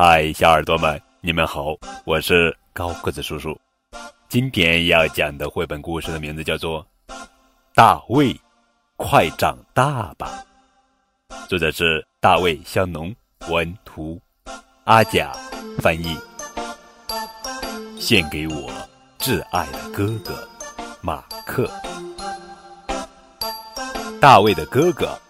[0.00, 1.74] 嗨，小耳朵们，你们好，
[2.04, 3.58] 我是高个子叔叔。
[4.28, 6.86] 今天要讲的绘本故事的名字叫做
[7.74, 8.40] 《大卫，
[8.94, 10.44] 快长大吧》，
[11.48, 13.12] 作者是大卫·香农，
[13.48, 14.20] 文图，
[14.84, 15.32] 阿甲
[15.80, 16.16] 翻译。
[17.98, 18.70] 献给我
[19.18, 20.48] 挚爱的哥哥，
[21.00, 21.68] 马克。
[24.20, 25.20] 大卫的哥哥，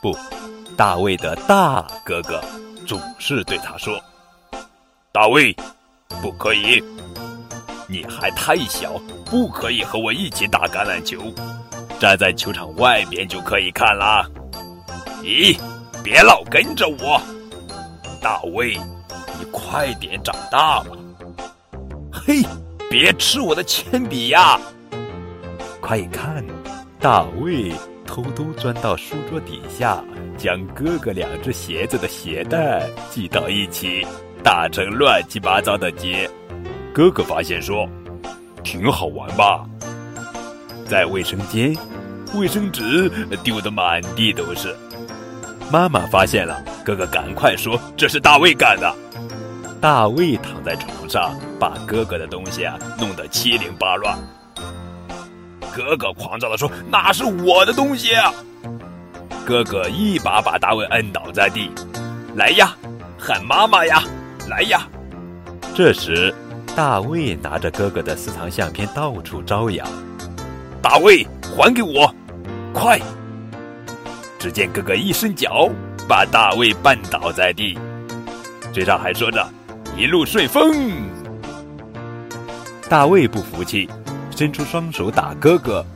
[0.00, 0.16] 不，
[0.78, 2.42] 大卫的大哥哥，
[2.86, 4.02] 总是对他说
[5.14, 5.54] ：“大卫，
[6.20, 6.82] 不可以。”
[7.86, 11.32] 你还太小，不可以和我一起打橄榄球，
[12.00, 14.28] 站在球场外边就可以看了。
[15.22, 15.56] 咦，
[16.02, 17.22] 别老跟着我，
[18.20, 18.74] 大卫，
[19.38, 20.96] 你快点长大吧。
[22.12, 22.42] 嘿，
[22.90, 24.60] 别吃我的铅笔呀！
[25.80, 26.44] 快看，
[26.98, 27.72] 大卫
[28.04, 30.02] 偷偷钻到书桌底下，
[30.36, 34.04] 将哥哥两只鞋子的鞋带系到一起，
[34.44, 36.30] 打成乱七八糟的结。
[36.92, 37.88] 哥哥发现说
[38.62, 39.64] ：“挺好玩吧？”
[40.86, 41.74] 在卫生间，
[42.34, 43.10] 卫生纸
[43.42, 44.76] 丢得满地都是。
[45.72, 48.94] 妈妈发现了，哥哥赶快说：“这是大卫干的。”
[49.80, 54.16] 大卫躺在床上，把哥哥的东西啊弄得七零八乱。
[55.74, 58.12] 哥哥狂躁地说：“那是我的东西！”
[59.44, 61.70] 哥哥一把把大卫摁倒在地
[62.36, 62.74] ，“来呀，
[63.18, 64.02] 喊妈妈呀，
[64.48, 64.88] 来呀！”
[65.74, 66.34] 这时。
[66.76, 69.86] 大卫拿着哥哥的私藏相片到处招摇。
[70.82, 71.24] 大卫，
[71.56, 72.12] 还给我，
[72.72, 73.00] 快！
[74.40, 75.68] 只见哥哥一伸脚，
[76.08, 77.78] 把大卫绊倒在地，
[78.72, 79.48] 嘴上还说着
[79.96, 80.90] “一路顺风”。
[82.90, 83.88] 大卫不服气，
[84.36, 85.86] 伸出双手打哥哥，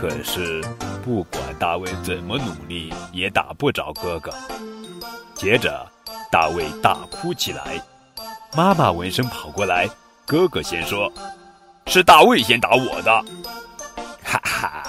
[0.00, 0.64] 可是
[1.04, 4.32] 不管大卫怎么努力，也打不着哥哥。
[5.34, 5.86] 接着，
[6.30, 7.78] 大卫大哭起来。
[8.54, 9.88] 妈妈闻声跑过来。
[10.26, 11.12] 哥哥先说
[11.86, 13.10] ：“是大卫先打我的。”
[14.22, 14.84] 哈哈，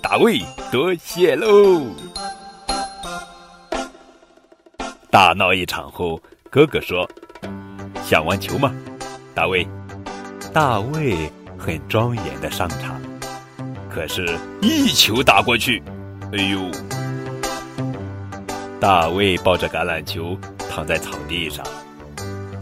[0.00, 0.40] 大卫
[0.70, 1.82] 多谢喽！
[5.10, 7.08] 大闹一场后，哥哥说
[8.02, 8.72] ：“想玩球吗？”
[9.34, 9.66] 大卫，
[10.52, 13.00] 大卫很庄严的上场，
[13.90, 15.82] 可是，一球打过去，
[16.32, 16.60] 哎呦！
[18.80, 20.36] 大卫抱着橄榄球
[20.70, 21.64] 躺在草地上，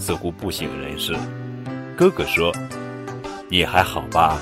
[0.00, 1.14] 似乎不省人事。
[1.96, 2.52] 哥哥说
[3.48, 4.38] ：“你还好吧？”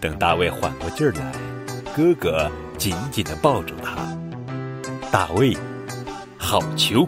[0.00, 1.32] 等大卫缓过劲儿来，
[1.94, 3.96] 哥哥紧紧地抱住他。
[5.12, 5.54] 大卫，
[6.38, 7.06] 好球！